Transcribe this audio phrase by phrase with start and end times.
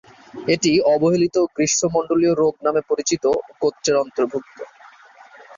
[0.47, 3.23] এটি অবহেলিত গ্রীষ্মমন্ডলীয় রোগ নামে পরিচিত
[3.61, 4.57] গোত্রের অন্তর্ভুক্ত।